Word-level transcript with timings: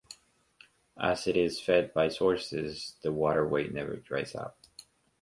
As 0.99 1.27
it 1.27 1.37
is 1.37 1.61
fed 1.61 1.93
by 1.93 2.09
sources, 2.09 2.95
the 3.03 3.11
waterway 3.11 3.67
never 3.69 3.97
dries 3.97 4.33
up. 4.33 4.57